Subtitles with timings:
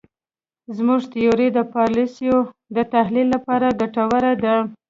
[0.77, 2.37] زموږ تیوري د پالیسیو
[2.75, 4.55] د تحلیل لپاره ګټوره ده.